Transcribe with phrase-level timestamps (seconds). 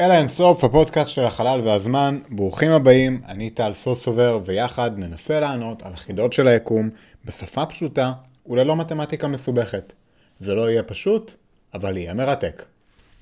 [0.00, 5.92] אל האינסוף, הפודקאסט של החלל והזמן, ברוכים הבאים, אני טל סוסובר, ויחד ננסה לענות על
[5.92, 6.90] החידות של היקום
[7.24, 8.12] בשפה פשוטה
[8.46, 9.92] וללא מתמטיקה מסובכת.
[10.40, 11.32] זה לא יהיה פשוט,
[11.74, 12.64] אבל יהיה מרתק.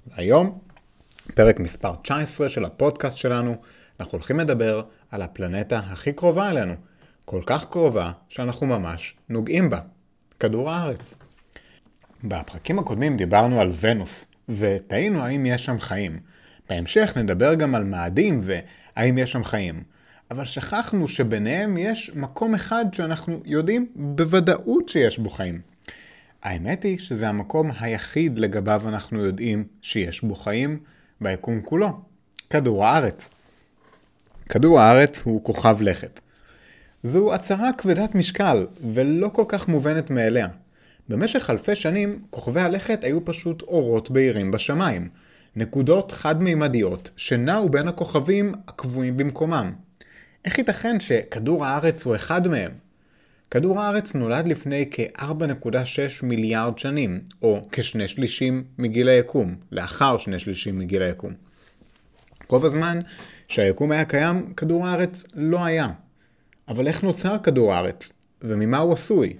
[0.07, 0.59] והיום,
[1.35, 3.57] פרק מספר 19 של הפודקאסט שלנו,
[4.01, 6.75] אנחנו הולכים לדבר על הפלנטה הכי קרובה אלינו.
[7.25, 9.81] כל כך קרובה שאנחנו ממש נוגעים בה.
[10.41, 11.15] כדור הארץ.
[12.25, 16.34] בפרקים הקודמים דיברנו על ונוס, ותהינו האם יש שם חיים.
[16.69, 19.83] בהמשך נדבר גם על מאדים והאם יש שם חיים.
[20.31, 25.61] אבל שכחנו שביניהם יש מקום אחד שאנחנו יודעים בוודאות שיש בו חיים.
[26.43, 30.79] האמת היא שזה המקום היחיד לגביו אנחנו יודעים שיש בו חיים
[31.21, 32.01] ביקום כולו,
[32.51, 33.31] כדור הארץ.
[34.49, 36.21] כדור הארץ הוא כוכב לכת.
[37.03, 40.49] זו הצהרה כבדת משקל ולא כל כך מובנת מאליה.
[41.09, 45.09] במשך אלפי שנים, כוכבי הלכת היו פשוט אורות בהירים בשמיים.
[45.57, 49.73] נקודות חד-מימדיות שנעו בין הכוכבים הקבועים במקומם.
[50.45, 52.71] איך ייתכן שכדור הארץ הוא אחד מהם?
[53.51, 55.77] כדור הארץ נולד לפני כ-4.6
[56.23, 61.33] מיליארד שנים, או כשני שלישים מגיל היקום, לאחר שני שלישים מגיל היקום.
[62.49, 62.99] רוב הזמן
[63.49, 65.89] שהיקום היה קיים, כדור הארץ לא היה.
[66.69, 68.13] אבל איך נוצר כדור הארץ?
[68.43, 69.37] וממה הוא עשוי?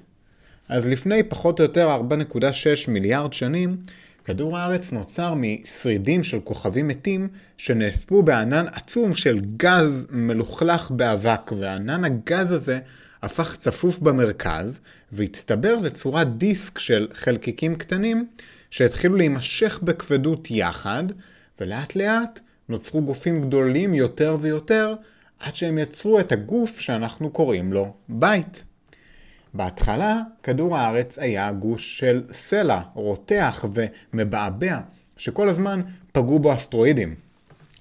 [0.69, 3.77] אז לפני פחות או יותר 4.6 מיליארד שנים,
[4.25, 12.05] כדור הארץ נוצר משרידים של כוכבים מתים שנאספו בענן עצום של גז מלוכלך באבק, וענן
[12.05, 12.79] הגז הזה
[13.23, 14.81] הפך צפוף במרכז,
[15.13, 18.27] והצטבר לצורת דיסק של חלקיקים קטנים
[18.71, 21.05] שהתחילו להימשך בכבדות יחד,
[21.61, 24.95] ולאט לאט נוצרו גופים גדולים יותר ויותר,
[25.41, 28.65] עד שהם יצרו את הגוף שאנחנו קוראים לו בית.
[29.55, 34.79] בהתחלה, כדור הארץ היה גוש של סלע, רותח ומבעבע,
[35.17, 35.81] שכל הזמן
[36.13, 37.15] פגעו בו אסטרואידים.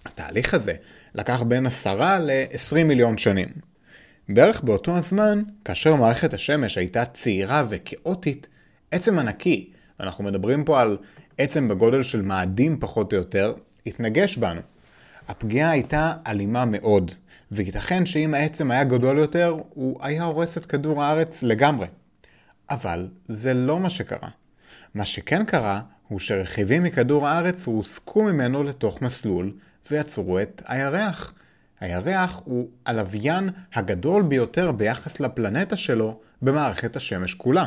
[0.05, 0.73] התהליך הזה
[1.15, 3.47] לקח בין 10 ל-20 מיליון שנים.
[4.29, 8.47] בערך באותו הזמן, כאשר מערכת השמש הייתה צעירה וכאוטית,
[8.91, 9.69] עצם ענקי,
[9.99, 10.97] אנחנו מדברים פה על
[11.37, 13.53] עצם בגודל של מאדים פחות או יותר,
[13.85, 14.61] התנגש בנו.
[15.27, 17.11] הפגיעה הייתה אלימה מאוד,
[17.55, 21.87] וייתכן שאם העצם היה גדול יותר, הוא היה הורס את כדור הארץ לגמרי.
[22.69, 24.29] אבל זה לא מה שקרה.
[24.95, 29.53] מה שכן קרה, הוא שרכיבים מכדור הארץ הועסקו ממנו לתוך מסלול,
[29.91, 31.33] ויצרו את הירח.
[31.79, 37.65] הירח הוא הלוויין הגדול ביותר ביחס לפלנטה שלו במערכת השמש כולה.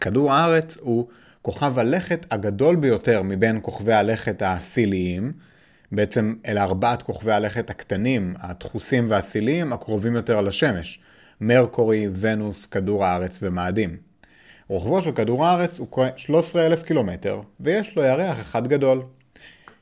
[0.00, 1.08] כדור הארץ הוא
[1.42, 5.32] כוכב הלכת הגדול ביותר מבין כוכבי הלכת הסיליים,
[5.92, 11.00] בעצם אלה ארבעת כוכבי הלכת הקטנים, הדחוסים והסיליים, הקרובים יותר לשמש.
[11.40, 13.96] מרקורי, ונוס, כדור הארץ ומאדים.
[14.68, 19.02] רוחבו של כדור הארץ הוא 13,000 קילומטר, ויש לו ירח אחד גדול.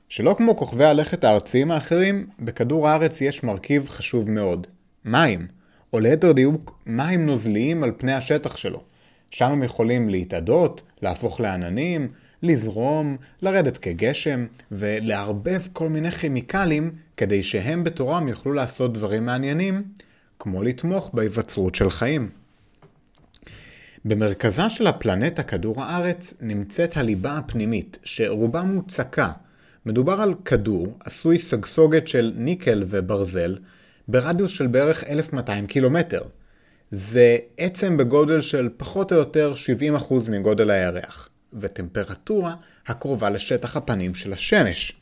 [0.08, 4.66] שלא כמו כוכבי הלכת הארציים האחרים, בכדור הארץ יש מרכיב חשוב מאוד,
[5.04, 5.46] מים,
[5.92, 8.82] או ליתר דיוק, מים נוזליים על פני השטח שלו.
[9.30, 12.08] שם הם יכולים להתאדות, להפוך לעננים,
[12.44, 19.82] לזרום, לרדת כגשם, ולערבב כל מיני כימיקלים כדי שהם בתורם יוכלו לעשות דברים מעניינים,
[20.38, 22.28] כמו לתמוך בהיווצרות של חיים.
[24.04, 29.30] במרכזה של הפלנטה כדור הארץ נמצאת הליבה הפנימית, שרובה מוצקה.
[29.86, 33.56] מדובר על כדור עשוי סגסוגת של ניקל וברזל
[34.08, 36.22] ברדיוס של בערך 1200 קילומטר.
[36.90, 39.52] זה עצם בגודל של פחות או יותר
[40.08, 41.28] 70% מגודל הירח.
[41.54, 42.54] וטמפרטורה
[42.86, 44.92] הקרובה לשטח הפנים של השמש.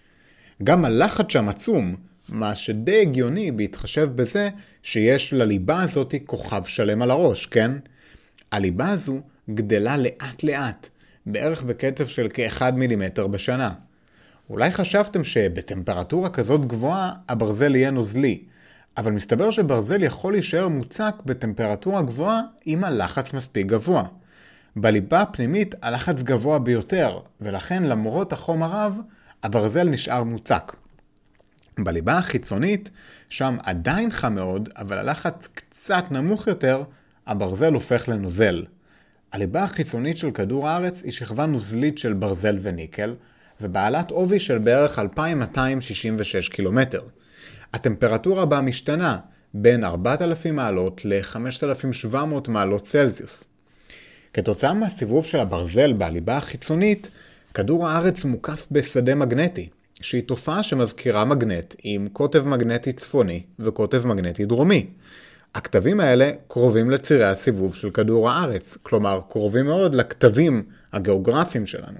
[0.64, 1.96] גם הלחץ שם עצום,
[2.28, 4.50] מה שדי הגיוני בהתחשב בזה
[4.82, 7.72] שיש לליבה הזאת כוכב שלם על הראש, כן?
[8.52, 9.20] הליבה הזו
[9.50, 10.88] גדלה לאט לאט,
[11.26, 13.70] בערך בקצב של כ-1 מילימטר בשנה.
[14.50, 18.42] אולי חשבתם שבטמפרטורה כזאת גבוהה הברזל יהיה נוזלי,
[18.96, 24.04] אבל מסתבר שברזל יכול להישאר מוצק בטמפרטורה גבוהה אם הלחץ מספיק גבוה.
[24.76, 28.98] בליבה הפנימית הלחץ גבוה ביותר, ולכן למרות החום הרב,
[29.42, 30.76] הברזל נשאר מוצק.
[31.78, 32.90] בליבה החיצונית,
[33.28, 36.82] שם עדיין חם מאוד, אבל הלחץ קצת נמוך יותר,
[37.26, 38.64] הברזל הופך לנוזל.
[39.32, 43.14] הליבה החיצונית של כדור הארץ היא שכבה נוזלית של ברזל וניקל,
[43.60, 47.02] ובעלת עובי של בערך 2,266 קילומטר.
[47.72, 49.18] הטמפרטורה בה משתנה
[49.54, 53.51] בין 4,000 מעלות ל-5,700 מעלות צלזיוס.
[54.34, 57.10] כתוצאה מהסיבוב של הברזל בליבה החיצונית,
[57.54, 59.68] כדור הארץ מוקף בשדה מגנטי,
[60.00, 64.86] שהיא תופעה שמזכירה מגנט עם קוטב מגנטי צפוני וקוטב מגנטי דרומי.
[65.54, 70.62] הכתבים האלה קרובים לצירי הסיבוב של כדור הארץ, כלומר קרובים מאוד לכתבים
[70.92, 71.98] הגיאוגרפיים שלנו.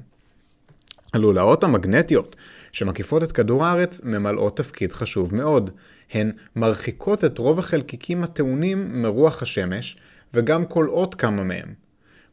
[1.12, 2.36] הלולאות המגנטיות
[2.72, 5.70] שמקיפות את כדור הארץ ממלאות תפקיד חשוב מאוד.
[6.12, 9.96] הן מרחיקות את רוב החלקיקים הטעונים מרוח השמש,
[10.34, 11.81] וגם כולאות כמה מהם.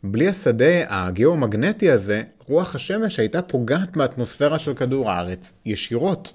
[0.04, 6.34] בלי השדה הגיאומגנטי הזה, רוח השמש הייתה פוגעת באטמוספירה של כדור הארץ ישירות.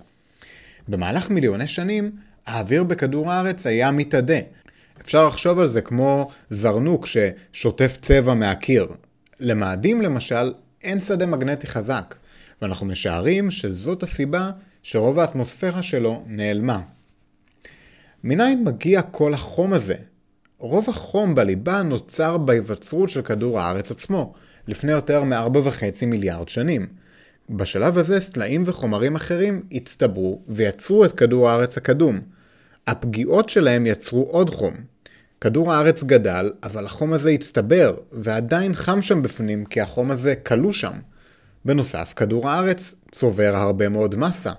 [0.89, 2.13] במהלך מיליוני שנים,
[2.47, 4.39] האוויר בכדור הארץ היה מתאדה.
[5.01, 8.89] אפשר לחשוב על זה כמו זרנוק ששוטף צבע מהקיר.
[9.41, 10.53] למאדים למשל,
[10.83, 12.15] אין שדה מגנטי חזק,
[12.63, 14.51] ואנחנו משערים שזאת הסיבה
[14.83, 16.81] שרוב האטמוספירה שלו נעלמה.
[18.25, 19.97] מניין מגיע כל החום הזה?
[20.65, 24.35] רוב החום בליבה נוצר בהיווצרות של כדור הארץ עצמו,
[24.69, 26.87] לפני יותר מ-4.5 מיליארד שנים.
[27.51, 32.21] בשלב הזה סלעים וחומרים אחרים הצטברו ויצרו את כדור הארץ הקדום.
[32.87, 34.75] הפגיעות שלהם יצרו עוד חום.
[35.41, 40.73] כדור הארץ גדל, אבל החום הזה הצטבר, ועדיין חם שם בפנים כי החום הזה כלוא
[40.73, 40.95] שם.
[41.65, 44.53] בנוסף, כדור הארץ צובר הרבה מאוד מסה,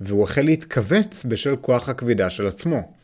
[0.00, 2.99] והוא החל להתכווץ בשל כוח הכבידה של עצמו.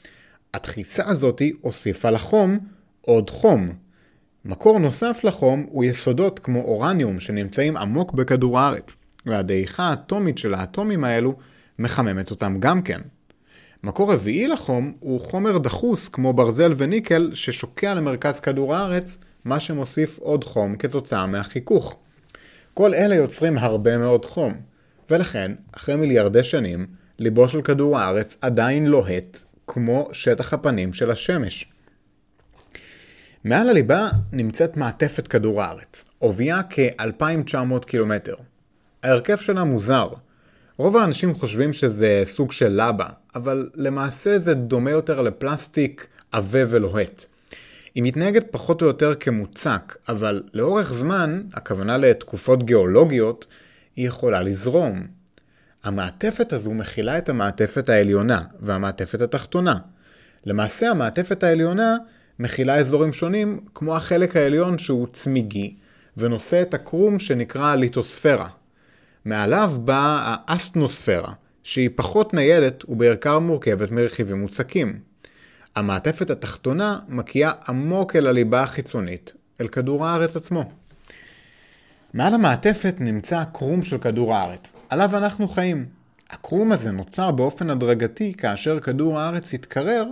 [0.56, 2.58] הדחיסה הזאתי הוסיפה לחום
[3.00, 3.72] עוד חום.
[4.44, 11.04] מקור נוסף לחום הוא יסודות כמו אורניום שנמצאים עמוק בכדור הארץ, והדעיכה האטומית של האטומים
[11.04, 11.34] האלו
[11.78, 13.00] מחממת אותם גם כן.
[13.82, 20.18] מקור רביעי לחום הוא חומר דחוס כמו ברזל וניקל ששוקע למרכז כדור הארץ, מה שמוסיף
[20.18, 21.96] עוד חום כתוצאה מהחיכוך.
[22.74, 24.52] כל אלה יוצרים הרבה מאוד חום,
[25.10, 26.86] ולכן, אחרי מיליארדי שנים,
[27.18, 31.66] ליבו של כדור הארץ עדיין לוהט כמו שטח הפנים של השמש.
[33.44, 38.34] מעל הליבה נמצאת מעטפת כדור הארץ, עובייה כ-2,900 קילומטר.
[39.02, 40.08] ההרכב שלה מוזר.
[40.76, 47.24] רוב האנשים חושבים שזה סוג של לבה, אבל למעשה זה דומה יותר לפלסטיק עבה ולוהט.
[47.94, 53.46] היא מתנהגת פחות או יותר כמוצק, אבל לאורך זמן, הכוונה לתקופות גיאולוגיות,
[53.96, 55.15] היא יכולה לזרום.
[55.84, 59.78] המעטפת הזו מכילה את המעטפת העליונה והמעטפת התחתונה.
[60.46, 61.96] למעשה המעטפת העליונה
[62.38, 65.76] מכילה אזורים שונים, כמו החלק העליון שהוא צמיגי,
[66.16, 68.48] ונושא את הקרום שנקרא ליטוספירה.
[69.24, 71.32] מעליו באה האסטנוספירה,
[71.62, 74.98] שהיא פחות ניידת ובעיקר מורכבת מרכיבים מוצקים.
[75.76, 80.70] המעטפת התחתונה מקיאה עמוק אל הליבה החיצונית, אל כדור הארץ עצמו.
[82.16, 85.86] מעל המעטפת נמצא הקרום של כדור הארץ, עליו אנחנו חיים.
[86.30, 90.06] הקרום הזה נוצר באופן הדרגתי כאשר כדור הארץ התקרר,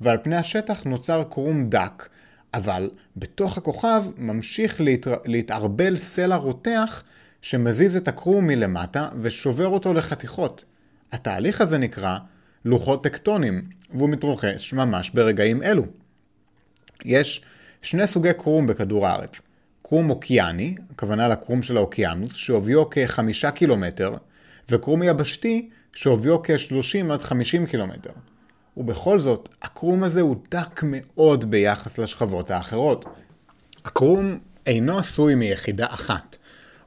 [0.00, 2.08] ועל פני השטח נוצר קרום דק,
[2.54, 5.14] אבל בתוך הכוכב ממשיך להתר...
[5.24, 7.02] להתערבל סלע רותח
[7.42, 10.64] שמזיז את הקרום מלמטה ושובר אותו לחתיכות.
[11.12, 12.18] התהליך הזה נקרא
[12.64, 13.62] לוחות טקטונים,
[13.94, 15.84] והוא מתרוחש ממש ברגעים אלו.
[17.04, 17.42] יש
[17.82, 19.49] שני סוגי קרום בכדור הארץ.
[19.90, 24.14] קרום אוקיאני, הכוונה לקרום של האוקיינוס, שעוביו כ-5 קילומטר,
[24.68, 28.10] וקרום יבשתי, שעוביו כ-30 עד 50 קילומטר.
[28.76, 33.04] ובכל זאת, הקרום הזה הוא דק מאוד ביחס לשכבות האחרות.
[33.84, 36.36] הקרום אינו עשוי מיחידה אחת.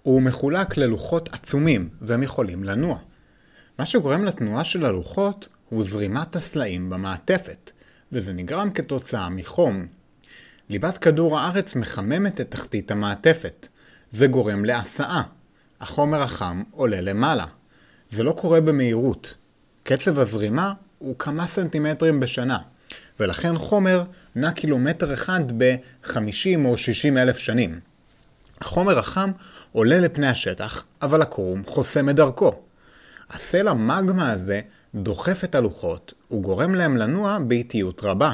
[0.01, 2.97] הוא מחולק ללוחות עצומים, והם יכולים לנוע.
[3.79, 7.71] מה שגורם לתנועה של הלוחות הוא זרימת הסלעים במעטפת,
[8.11, 9.85] וזה נגרם כתוצאה מחום.
[10.73, 13.67] ליבת כדור הארץ מחממת את תחתית המעטפת.
[14.11, 15.23] זה גורם להסעה.
[15.81, 17.45] החומר החם עולה למעלה.
[18.09, 19.33] זה לא קורה במהירות.
[19.83, 22.57] קצב הזרימה הוא כמה סנטימטרים בשנה,
[23.19, 24.03] ולכן חומר
[24.35, 27.79] נע קילומטר אחד ב-50 או 60 אלף שנים.
[28.61, 29.31] החומר החם
[29.71, 32.55] עולה לפני השטח, אבל הקרום חוסם את דרכו.
[33.29, 34.61] הסלע מגמה הזה
[34.95, 38.33] דוחף את הלוחות וגורם להם לנוע באיטיות רבה.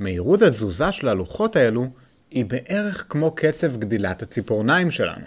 [0.00, 1.86] מהירות התזוזה של הלוחות האלו
[2.30, 5.24] היא בערך כמו קצב גדילת הציפורניים שלנו.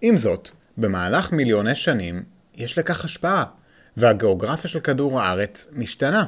[0.00, 2.22] עם זאת, במהלך מיליוני שנים
[2.54, 3.44] יש לכך השפעה,
[3.96, 6.24] והגיאוגרפיה של כדור הארץ משתנה.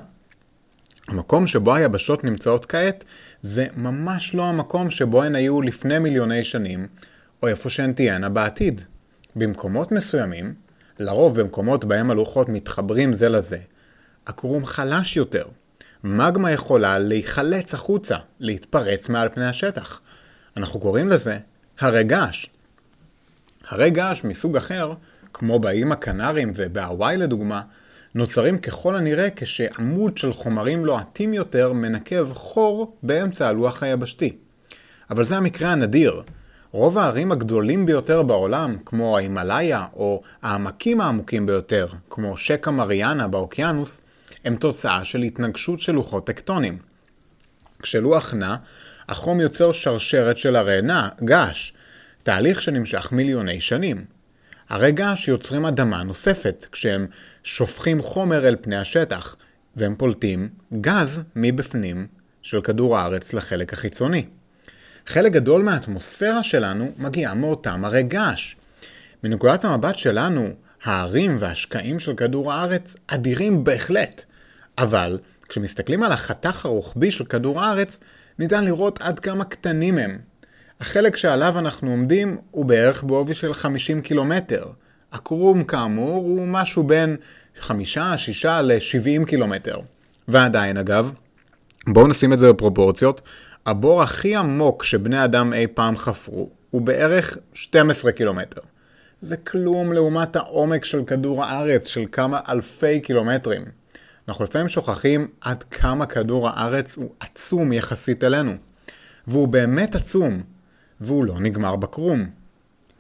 [1.09, 3.05] המקום שבו היבשות נמצאות כעת
[3.43, 6.87] זה ממש לא המקום שבו הן היו לפני מיליוני שנים,
[7.43, 8.81] או איפה שהן תהיינה בעתיד.
[9.37, 10.55] במקומות מסוימים,
[10.99, 13.59] לרוב במקומות בהם הלוחות מתחברים זה לזה,
[14.27, 15.47] הקרום חלש יותר.
[16.05, 20.01] מגמה יכולה להיחלץ החוצה, להתפרץ מעל פני השטח.
[20.57, 21.39] אנחנו קוראים לזה
[21.81, 22.47] הרי געש.
[23.69, 24.93] הרי געש מסוג אחר,
[25.33, 27.63] כמו באיים הקנריים ובהוואי לדוגמה,
[28.15, 34.37] נוצרים ככל הנראה כשעמוד של חומרים לוהטים יותר מנקב חור באמצע הלוח היבשתי.
[35.11, 36.23] אבל זה המקרה הנדיר.
[36.73, 44.03] רוב הערים הגדולים ביותר בעולם, כמו ההימאליה, או העמקים העמוקים ביותר, כמו שקע מריאנה באוקיינוס,
[44.45, 46.79] הם תוצאה של התנגשות של לוחות טקטונים.
[47.83, 48.57] כשלוח נע,
[49.09, 51.73] החום יוצר שרשרת של הרי נע, געש,
[52.23, 54.05] תהליך שנמשך מיליוני שנים.
[54.69, 57.07] הרי געש יוצרים אדמה נוספת, כשהם
[57.45, 59.37] שופכים חומר אל פני השטח,
[59.77, 60.49] והם פולטים
[60.81, 62.07] גז מבפנים
[62.43, 64.27] של כדור הארץ לחלק החיצוני.
[65.07, 68.55] חלק גדול מהאטמוספירה שלנו מגיעה מאותם הרי געש.
[69.25, 70.51] מנקודת המבט שלנו,
[70.85, 74.25] ההרים והשקעים של כדור הארץ אדירים בהחלט,
[74.79, 75.19] אבל
[75.49, 78.01] כשמסתכלים על החתך הרוחבי של כדור הארץ,
[78.39, 80.19] ניתן לראות עד כמה קטנים הם.
[80.81, 84.65] החלק שעליו אנחנו עומדים הוא בערך בעובי של 50 קילומטר.
[85.13, 87.17] הקרום כאמור הוא משהו בין
[87.61, 89.81] 5, 6 ל-70 קילומטר.
[90.29, 91.13] ועדיין אגב,
[91.87, 93.21] בואו נשים את זה בפרופורציות,
[93.67, 98.61] הבור הכי עמוק שבני אדם אי פעם חפרו הוא בערך 12 קילומטר.
[99.23, 103.65] זה כלום לעומת העומק של כדור הארץ של כמה אלפי קילומטרים.
[104.29, 108.53] אנחנו לפעמים שוכחים עד כמה כדור הארץ הוא עצום יחסית אלינו.
[109.27, 110.43] והוא באמת עצום,
[111.01, 112.31] והוא לא נגמר בקרום.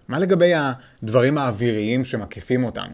[0.08, 2.92] מה לגבי הדברים האוויריים שמקיפים אותנו?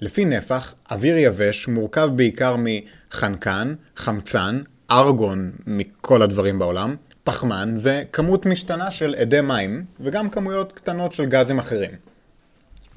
[0.00, 8.90] לפי נפח, אוויר יבש מורכב בעיקר מחנקן, חמצן, ארגון מכל הדברים בעולם, פחמן וכמות משתנה
[8.90, 12.09] של אדי מים, וגם כמויות קטנות של גזים אחרים.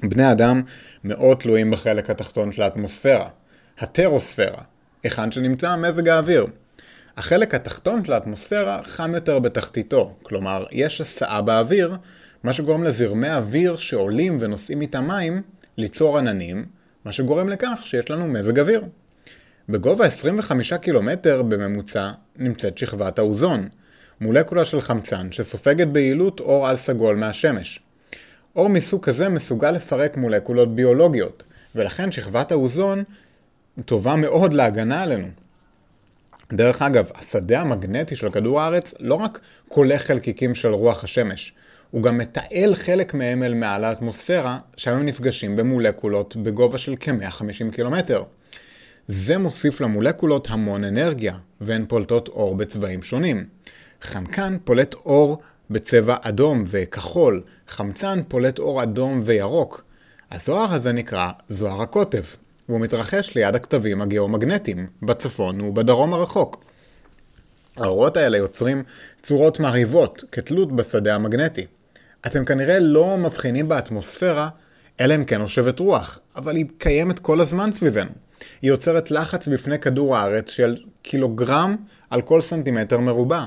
[0.08, 0.62] בני אדם
[1.04, 3.28] מאוד תלויים בחלק התחתון של האטמוספירה,
[3.78, 4.62] הטרוספירה,
[5.02, 6.46] היכן שנמצא מזג האוויר.
[7.16, 11.96] החלק התחתון של האטמוספירה חם יותר בתחתיתו, כלומר יש הסעה באוויר,
[12.42, 15.42] מה שגורם לזרמי אוויר שעולים ונושאים איתם מים
[15.76, 16.64] ליצור עננים,
[17.04, 18.84] מה שגורם לכך שיש לנו מזג אוויר.
[19.68, 23.68] בגובה 25 קילומטר בממוצע נמצאת שכבת האוזון,
[24.20, 27.80] מולקולה של חמצן שסופגת ביעילות אור על סגול מהשמש.
[28.56, 31.42] אור מסוג כזה מסוגל לפרק מולקולות ביולוגיות,
[31.74, 33.04] ולכן שכבת האוזון
[33.84, 35.28] טובה מאוד להגנה עלינו.
[36.52, 41.52] דרך אגב, השדה המגנטי של כדור הארץ לא רק כולל חלקיקים של רוח השמש,
[41.90, 48.22] הוא גם מתעל חלק מהם אל מעל האטמוספירה, הם נפגשים במולקולות בגובה של כ-150 קילומטר.
[49.06, 53.46] זה מוסיף למולקולות המון אנרגיה, והן פולטות אור בצבעים שונים.
[54.02, 55.42] חנקן פולט אור
[55.74, 59.84] בצבע אדום וכחול, חמצן פולט אור אדום וירוק.
[60.30, 62.22] הזוהר הזה נקרא זוהר הקוטב,
[62.68, 66.64] והוא מתרחש ליד הכתבים הגיאומגנטיים, בצפון ובדרום הרחוק.
[67.76, 68.82] האורות האלה יוצרים
[69.22, 71.66] צורות מרהיבות כתלות בשדה המגנטי.
[72.26, 74.48] אתם כנראה לא מבחינים באטמוספירה,
[75.00, 78.10] אלא אם כן נושבת רוח, אבל היא קיימת כל הזמן סביבנו.
[78.62, 81.76] היא יוצרת לחץ בפני כדור הארץ של קילוגרם
[82.10, 83.44] על כל סנטימטר מרובע,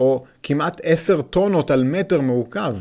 [0.00, 2.76] או כמעט 10 טונות על מטר מעוקב.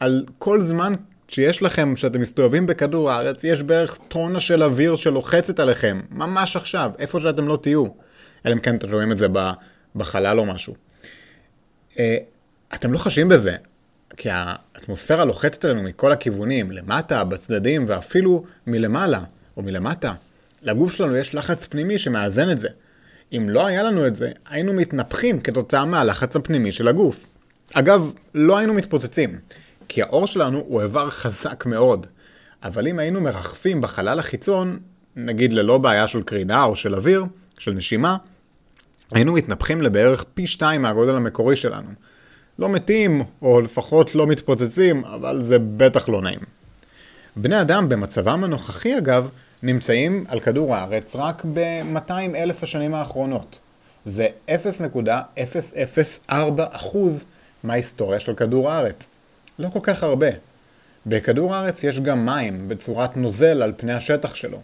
[0.00, 0.94] על כל זמן
[1.28, 6.90] שיש לכם, שאתם מסתובבים בכדור הארץ, יש בערך טונה של אוויר שלוחצת עליכם, ממש עכשיו,
[6.98, 7.86] איפה שאתם לא תהיו.
[8.46, 9.26] אלא אם כן אתם שומעים את זה
[9.96, 10.74] בחלל או משהו.
[11.98, 12.16] אה,
[12.74, 13.56] אתם לא חשים בזה,
[14.16, 19.20] כי האטמוספירה לוחצת עלינו מכל הכיוונים, למטה, בצדדים ואפילו מלמעלה
[19.56, 20.12] או מלמטה.
[20.62, 22.68] לגוף שלנו יש לחץ פנימי שמאזן את זה.
[23.32, 27.26] אם לא היה לנו את זה, היינו מתנפחים כתוצאה מהלחץ הפנימי של הגוף.
[27.72, 29.38] אגב, לא היינו מתפוצצים,
[29.88, 32.06] כי האור שלנו הוא איבר חזק מאוד.
[32.62, 34.78] אבל אם היינו מרחפים בחלל החיצון,
[35.16, 37.24] נגיד ללא בעיה של קרינה או של אוויר,
[37.58, 38.16] של נשימה,
[39.12, 41.90] היינו מתנפחים לבערך פי שתיים מהגודל המקורי שלנו.
[42.58, 46.40] לא מתים, או לפחות לא מתפוצצים, אבל זה בטח לא נעים.
[47.36, 49.30] בני אדם במצבם הנוכחי אגב,
[49.62, 53.58] נמצאים על כדור הארץ רק ב-200 אלף השנים האחרונות.
[54.04, 56.32] זה 0.004%
[57.64, 59.10] מההיסטוריה של כדור הארץ.
[59.58, 60.30] לא כל כך הרבה.
[61.06, 64.58] בכדור הארץ יש גם מים בצורת נוזל על פני השטח שלו,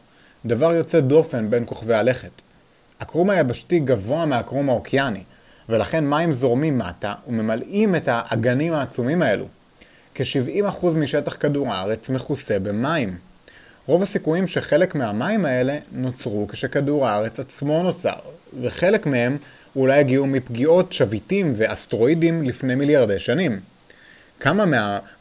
[0.47, 2.31] דבר יוצא דופן בין כוכבי הלכת.
[3.01, 5.23] הקרום היבשתי גבוה מהקרום האוקיאני,
[5.69, 9.47] ולכן מים זורמים מטה וממלאים את האגנים העצומים האלו.
[10.15, 13.17] כ-70% משטח כדור הארץ מכוסה במים.
[13.87, 18.19] רוב הסיכויים שחלק מהמים האלה נוצרו כשכדור הארץ עצמו נוצר,
[18.61, 19.37] וחלק מהם
[19.77, 23.61] אולי הגיעו מפגיעות שביטים ואסטרואידים לפני מיליארדי שנים.
[24.41, 24.65] כמה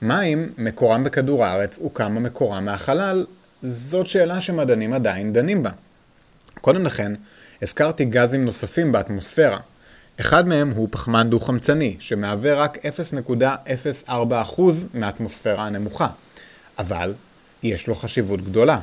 [0.01, 3.25] מהמים מקורם בכדור הארץ וכמה מקורם מהחלל,
[3.63, 5.71] זאת שאלה שמדענים עדיין דנים בה.
[6.61, 7.11] קודם לכן,
[7.61, 9.59] הזכרתי גזים נוספים באטמוספירה.
[10.19, 12.77] אחד מהם הוא פחמן דו-חמצני, שמהווה רק
[14.09, 14.61] 0.04%
[14.93, 16.07] מהאטמוספירה הנמוכה.
[16.79, 17.13] אבל
[17.65, 18.79] יש לו חשיבות גדולה.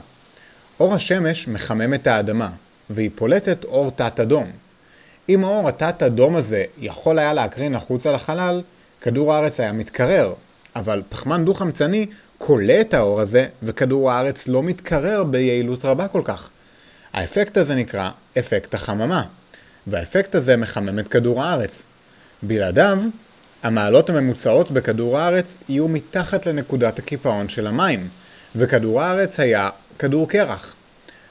[0.81, 2.51] אור השמש מחמם את האדמה,
[2.91, 4.51] והיא פולטת אור תת-אדום.
[5.29, 8.63] אם האור התת-אדום הזה יכול היה להקרין החוצה לחלל,
[9.01, 10.33] כדור הארץ היה מתקרר,
[10.77, 12.07] אבל פחמן דו-חמצני
[12.39, 16.51] כולא את האור הזה, וכדור הארץ לא מתקרר ביעילות רבה כל כך.
[17.13, 19.25] האפקט הזה נקרא אפקט החממה,
[19.87, 21.83] והאפקט הזה מחמם את כדור הארץ.
[22.43, 23.03] בלעדיו,
[23.63, 28.09] המעלות הממוצעות בכדור הארץ יהיו מתחת לנקודת הקיפאון של המים,
[28.57, 30.75] וכדור הארץ היה כדור קרח.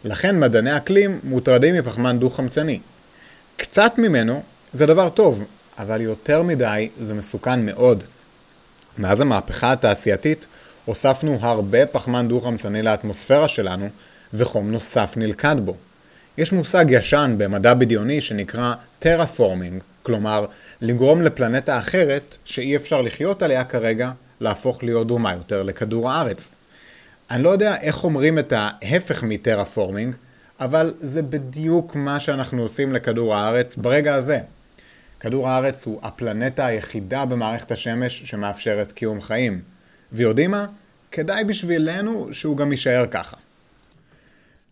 [0.03, 2.79] לכן מדעני אקלים מוטרדים מפחמן דו-חמצני.
[3.57, 5.43] קצת ממנו זה דבר טוב,
[5.77, 8.03] אבל יותר מדי זה מסוכן מאוד.
[8.97, 10.45] מאז המהפכה התעשייתית
[10.85, 13.89] הוספנו הרבה פחמן דו-חמצני לאטמוספירה שלנו,
[14.33, 15.75] וחום נוסף נלכד בו.
[16.37, 20.45] יש מושג ישן במדע בדיוני שנקרא terraforming, כלומר
[20.81, 26.51] לגרום לפלנטה אחרת שאי אפשר לחיות עליה כרגע להפוך להיות דומה יותר לכדור הארץ.
[27.31, 30.15] אני לא יודע איך אומרים את ההפך מ terraforming,
[30.59, 34.39] אבל זה בדיוק מה שאנחנו עושים לכדור הארץ ברגע הזה.
[35.19, 39.61] כדור הארץ הוא הפלנטה היחידה במערכת השמש שמאפשרת קיום חיים.
[40.11, 40.65] ויודעים מה?
[41.11, 43.37] כדאי בשבילנו שהוא גם יישאר ככה.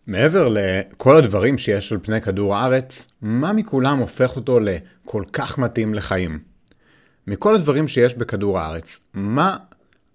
[0.06, 5.94] מעבר לכל הדברים שיש על פני כדור הארץ, מה מכולם הופך אותו לכל כך מתאים
[5.94, 6.38] לחיים?
[7.26, 9.56] מכל הדברים שיש בכדור הארץ, מה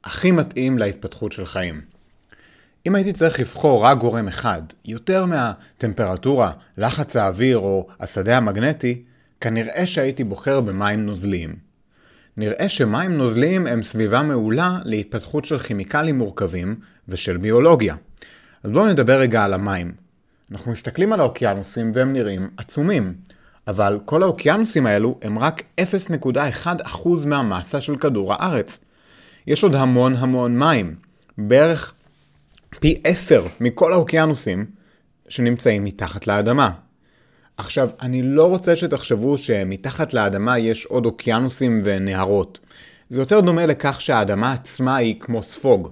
[0.03, 1.94] הכי מתאים להתפתחות של חיים?
[2.88, 9.04] אם הייתי צריך לבחור רק גורם אחד, יותר מהטמפרטורה, לחץ האוויר או השדה המגנטי,
[9.42, 11.56] כנראה שהייתי בוחר במים נוזליים.
[12.38, 16.75] נראה שמים נוזליים הם סביבה מעולה להתפתחות של כימיקלים מורכבים
[17.08, 17.96] ושל ביולוגיה.
[18.63, 19.92] אז בואו נדבר רגע על המים.
[20.51, 23.13] אנחנו מסתכלים על האוקיינוסים והם נראים עצומים,
[23.68, 28.80] אבל כל האוקיינוסים האלו הם רק 0.1% מהמסה של כדור הארץ.
[29.48, 30.96] יש עוד המון המון מים,
[31.38, 31.94] בערך
[32.79, 34.65] פי 10 מכל האוקיינוסים
[35.29, 36.72] שנמצאים מתחת לאדמה.
[37.57, 42.60] עכשיו, אני לא רוצה שתחשבו שמתחת לאדמה יש עוד אוקיינוסים ונהרות.
[43.10, 45.89] זה יותר דומה לכך שהאדמה עצמה היא כמו ספוג.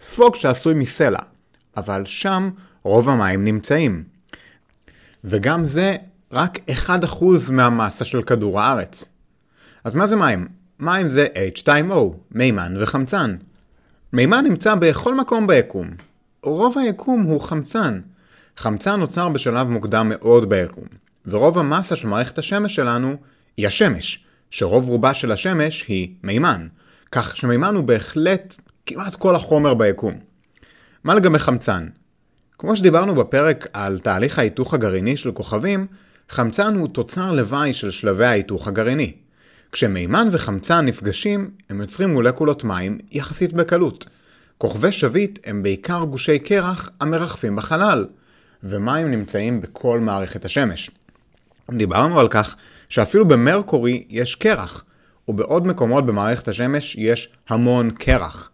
[0.00, 1.18] ספוג שעשוי מסלע,
[1.76, 2.50] אבל שם
[2.82, 4.04] רוב המים נמצאים.
[5.24, 5.96] וגם זה
[6.32, 6.58] רק
[6.88, 9.04] 1% מהמסה של כדור הארץ.
[9.84, 10.48] אז מה זה מים?
[10.78, 11.94] מים זה H2O,
[12.30, 13.36] מימן וחמצן.
[14.12, 15.86] מימן נמצא בכל מקום ביקום.
[16.42, 18.00] רוב היקום הוא חמצן.
[18.56, 20.84] חמצן נוצר בשלב מוקדם מאוד ביקום,
[21.26, 23.16] ורוב המסה של מערכת השמש שלנו
[23.56, 26.66] היא השמש, שרוב רובה של השמש היא מימן,
[27.12, 30.18] כך שמימן הוא בהחלט כמעט כל החומר ביקום.
[31.04, 31.86] מה לגבי חמצן?
[32.58, 35.86] כמו שדיברנו בפרק על תהליך ההיתוך הגרעיני של כוכבים,
[36.28, 39.12] חמצן הוא תוצר לוואי של שלבי ההיתוך הגרעיני.
[39.72, 44.06] כשמימן וחמצן נפגשים, הם יוצרים מולקולות מים יחסית בקלות.
[44.60, 48.06] כוכבי שביט הם בעיקר גושי קרח המרחפים בחלל,
[48.62, 50.90] ומים נמצאים בכל מערכת השמש.
[51.70, 52.56] דיברנו על כך
[52.88, 54.84] שאפילו במרקורי יש קרח,
[55.28, 58.50] ובעוד מקומות במערכת השמש יש המון קרח.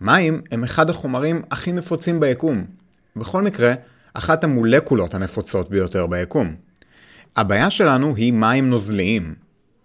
[0.00, 2.64] מים הם אחד החומרים הכי נפוצים ביקום.
[3.16, 3.74] בכל מקרה,
[4.14, 6.54] אחת המולקולות הנפוצות ביותר ביקום.
[7.36, 9.34] הבעיה שלנו היא מים נוזליים.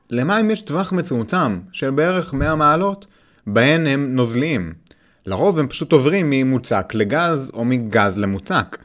[0.10, 3.08] למים יש טווח מצומצם של בערך 100 מעלות,
[3.48, 4.85] בהן הם נוזליים.
[5.26, 8.78] לרוב הם פשוט עוברים ממוצק לגז או מגז למוצק.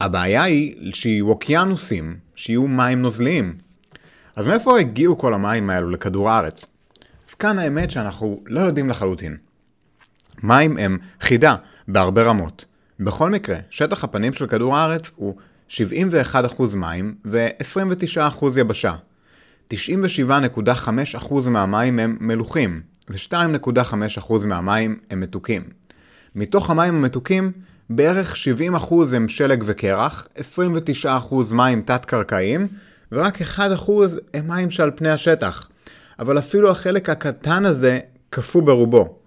[0.00, 3.54] הבעיה היא שיהיו אוקיינוסים, שיהיו מים נוזליים.
[4.36, 6.66] אז מאיפה הגיעו כל המים האלו לכדור הארץ?
[7.28, 9.36] אז כאן האמת שאנחנו לא יודעים לחלוטין.
[10.42, 11.56] מים הם חידה
[11.88, 12.64] בהרבה רמות.
[13.00, 15.36] בכל מקרה, שטח הפנים של כדור הארץ הוא
[15.68, 15.74] 71%
[16.76, 18.94] מים ו-29% יבשה.
[19.72, 25.62] 97.5% מהמים הם מלוכים, ו-2.5% מהמים הם מתוקים.
[26.34, 27.52] מתוך המים המתוקים,
[27.90, 28.34] בערך
[28.84, 30.26] 70% הם שלג וקרח,
[31.04, 32.68] 29% מים תת-קרקעיים,
[33.12, 33.58] ורק 1%
[34.34, 35.68] הם מים שעל פני השטח.
[36.18, 37.98] אבל אפילו החלק הקטן הזה
[38.30, 39.18] קפוא ברובו.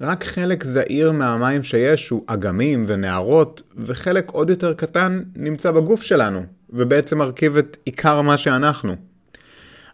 [0.00, 6.42] רק חלק זעיר מהמים שיש הוא אגמים ונערות, וחלק עוד יותר קטן נמצא בגוף שלנו,
[6.70, 9.11] ובעצם מרכיב את עיקר מה שאנחנו.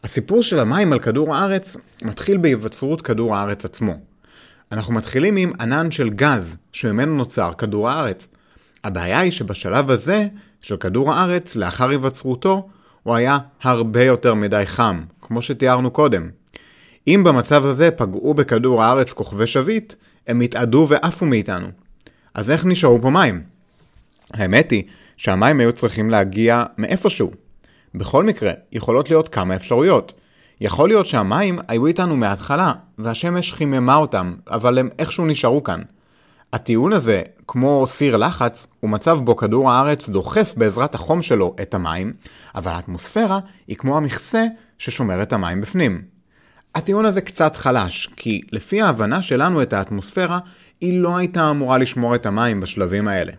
[0.05, 3.95] הסיפור של המים על כדור הארץ מתחיל בהיווצרות כדור הארץ עצמו.
[4.73, 8.29] אנחנו מתחילים עם ענן של גז, שממנו נוצר כדור הארץ.
[8.85, 10.27] הבעיה היא שבשלב הזה,
[10.61, 12.69] של כדור הארץ, לאחר היווצרותו,
[13.03, 16.31] הוא היה הרבה יותר מדי חם, כמו שתיארנו קודם.
[17.07, 19.95] אם במצב הזה פגעו בכדור הארץ כוכבי שביט,
[20.27, 21.69] הם התאדו ועפו מאיתנו.
[22.35, 23.43] אז איך נשארו פה מים?
[24.33, 24.83] האמת היא
[25.17, 27.33] שהמים היו צריכים להגיע מאיפשהו.
[27.95, 30.13] בכל מקרה, יכולות להיות כמה אפשרויות.
[30.61, 35.83] יכול להיות שהמים היו איתנו מההתחלה, והשמש חיממה אותם, אבל הם איכשהו נשארו כאן.
[36.53, 41.75] הטיעון הזה, כמו סיר לחץ, הוא מצב בו כדור הארץ דוחף בעזרת החום שלו את
[41.75, 42.13] המים,
[42.55, 44.47] אבל האטמוספירה היא כמו המכסה
[44.79, 46.03] ששומר את המים בפנים.
[46.75, 50.39] הטיעון הזה קצת חלש, כי לפי ההבנה שלנו את האטמוספירה,
[50.81, 53.33] היא לא הייתה אמורה לשמור את המים בשלבים האלה.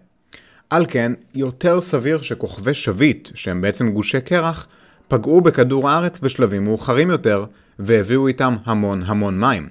[0.69, 4.67] על כן, יותר סביר שכוכבי שביט, שהם בעצם גושי קרח,
[5.07, 7.45] פגעו בכדור הארץ בשלבים מאוחרים יותר,
[7.79, 9.69] והביאו איתם המון המון מים.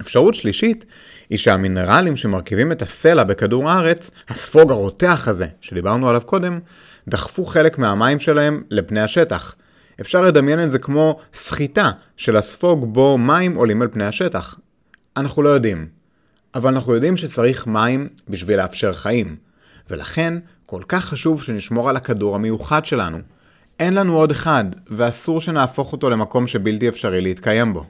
[0.00, 0.84] אפשרות שלישית
[1.30, 6.58] היא שהמינרלים שמרכיבים את הסלע בכדור הארץ, הספוג הרותח הזה, שדיברנו עליו קודם,
[7.08, 9.54] דחפו חלק מהמים שלהם לפני השטח.
[10.00, 14.58] אפשר לדמיין את זה כמו סחיטה של הספוג בו מים עולים על פני השטח.
[15.16, 15.88] אנחנו לא יודעים,
[16.54, 19.36] אבל אנחנו יודעים שצריך מים בשביל לאפשר חיים,
[19.90, 20.34] ולכן
[20.66, 23.18] כל כך חשוב שנשמור על הכדור המיוחד שלנו.
[23.80, 27.84] אין לנו עוד אחד, ואסור שנהפוך אותו למקום שבלתי אפשרי להתקיים בו.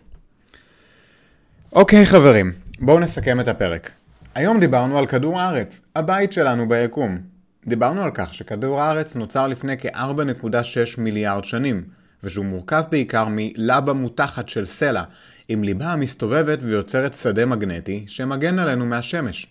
[1.72, 3.92] אוקיי חברים, בואו נסכם את הפרק.
[4.34, 7.18] היום דיברנו על כדור הארץ, הבית שלנו ביקום.
[7.66, 11.84] דיברנו על כך שכדור הארץ נוצר לפני כ-4.6 מיליארד שנים,
[12.24, 15.02] ושהוא מורכב בעיקר מלבה מותחת של סלע,
[15.48, 19.46] עם ליבה המסתובבת ויוצרת שדה מגנטי שמגן עלינו מהשמש.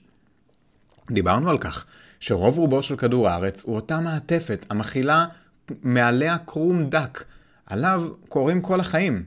[1.12, 1.86] דיברנו על כך
[2.20, 5.26] שרוב רובו של כדור הארץ הוא אותה מעטפת המכילה
[5.84, 7.24] מעליה קרום דק,
[7.66, 9.24] עליו קורים כל החיים.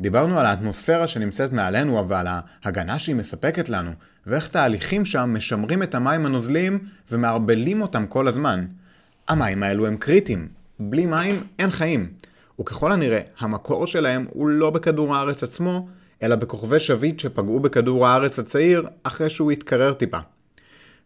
[0.00, 2.26] דיברנו על האטמוספירה שנמצאת מעלינו ועל
[2.64, 3.90] ההגנה שהיא מספקת לנו,
[4.26, 6.78] ואיך תהליכים שם משמרים את המים הנוזליים
[7.10, 8.66] ומערבלים אותם כל הזמן.
[9.28, 10.48] המים האלו הם קריטיים,
[10.80, 12.12] בלי מים אין חיים.
[12.60, 15.88] וככל הנראה, המקור שלהם הוא לא בכדור הארץ עצמו,
[16.22, 20.18] אלא בכוכבי שביט שפגעו בכדור הארץ הצעיר אחרי שהוא התקרר טיפה.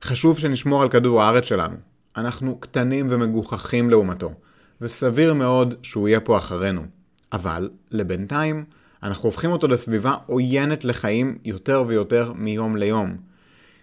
[0.04, 1.76] חשוב שנשמור על כדור הארץ שלנו.
[2.16, 4.34] אנחנו קטנים ומגוחכים לעומתו,
[4.80, 6.82] וסביר מאוד שהוא יהיה פה אחרינו.
[7.32, 8.64] אבל, לבינתיים,
[9.02, 13.16] אנחנו הופכים אותו לסביבה עוינת לחיים יותר ויותר מיום ליום.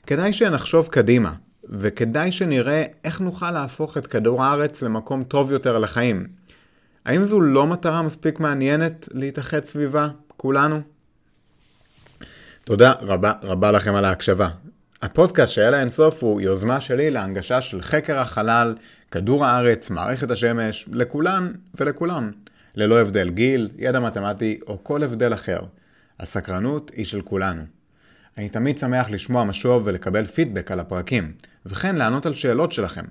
[0.08, 1.34] כדאי שנחשוב קדימה,
[1.70, 6.28] וכדאי שנראה איך נוכל להפוך את כדור הארץ למקום טוב יותר לחיים.
[7.06, 10.82] האם זו לא מטרה מספיק מעניינת להתאחד סביבה, כולנו?
[12.64, 14.50] תודה רבה רבה לכם על ההקשבה.
[15.02, 18.76] הפודקאסט של אלה אינסוף הוא יוזמה שלי להנגשה של חקר החלל,
[19.12, 22.32] כדור הארץ, מערכת השמש, לכולן ולכולם,
[22.76, 25.60] ללא הבדל גיל, ידע מתמטי או כל הבדל אחר.
[26.20, 27.62] הסקרנות היא של כולנו.
[28.38, 31.32] אני תמיד שמח לשמוע משוב ולקבל פידבק על הפרקים,
[31.66, 33.06] וכן לענות על שאלות שלכם.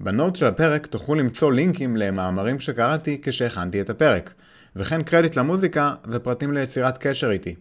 [0.00, 4.34] בנוט של הפרק תוכלו למצוא לינקים למאמרים שקראתי כשהכנתי את הפרק,
[4.76, 7.54] וכן קרדיט למוזיקה ופרטים ליצירת קשר איתי.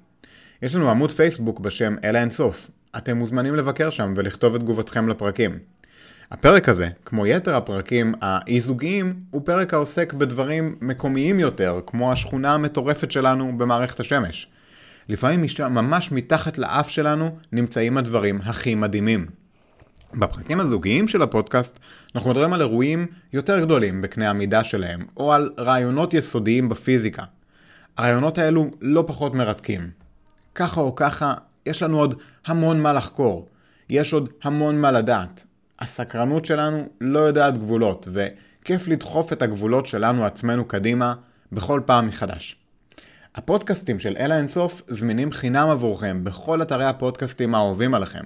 [0.62, 2.70] יש לנו עמוד פייסבוק בשם אלה אינסוף.
[2.98, 5.60] אתם מוזמנים לבקר שם ולכתוב את תגובתכם לפרקים.
[6.32, 13.12] הפרק הזה, כמו יתר הפרקים האי-זוגיים, הוא פרק העוסק בדברים מקומיים יותר, כמו השכונה המטורפת
[13.12, 14.48] שלנו במערכת השמש.
[15.10, 19.28] לפעמים ממש מתחת לאף שלנו נמצאים הדברים הכי מדהימים.
[20.14, 21.80] בפרקים הזוגיים של הפודקאסט
[22.16, 27.24] אנחנו מדברים על אירועים יותר גדולים בקנה המידה שלהם, או על רעיונות יסודיים בפיזיקה.
[27.98, 29.90] הרעיונות האלו לא פחות מרתקים.
[30.56, 31.34] ככה או ככה,
[31.66, 33.50] יש לנו עוד המון מה לחקור.
[33.90, 35.44] יש עוד המון מה לדעת.
[35.80, 41.14] הסקרנות שלנו לא יודעת גבולות, וכיף לדחוף את הגבולות שלנו עצמנו קדימה
[41.52, 42.56] בכל פעם מחדש.
[43.36, 48.24] הפודקאסטים של אלה אינסוף זמינים חינם עבורכם בכל אתרי הפודקאסטים האהובים עליכם.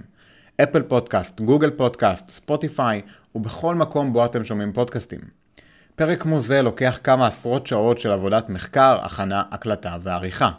[0.64, 3.02] אפל פודקאסט, גוגל פודקאסט, ספוטיפיי
[3.36, 5.20] ובכל מקום בו אתם שומעים פודקאסטים.
[5.96, 10.52] פרק כמו זה לוקח כמה עשרות שעות של עבודת מחקר, הכנה, הקלטה ועריכה.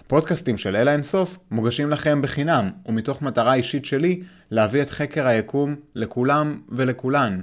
[0.00, 5.76] הפודקאסטים של אלה אינסוף מוגשים לכם בחינם, ומתוך מטרה אישית שלי להביא את חקר היקום
[5.94, 7.40] לכולם ולכולן.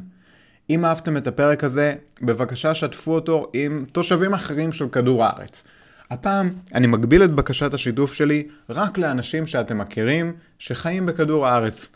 [0.69, 5.63] אם אהבתם את הפרק הזה, בבקשה שתפו אותו עם תושבים אחרים של כדור הארץ.
[6.09, 11.89] הפעם אני מגביל את בקשת השיתוף שלי רק לאנשים שאתם מכירים שחיים בכדור הארץ.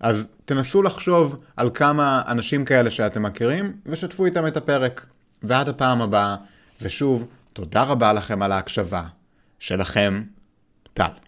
[0.00, 5.06] אז תנסו לחשוב על כמה אנשים כאלה שאתם מכירים ושתפו איתם את הפרק.
[5.42, 6.36] ועד הפעם הבאה,
[6.82, 9.02] ושוב, תודה רבה לכם על ההקשבה.
[9.66, 10.22] שלכם,
[10.94, 11.23] טל.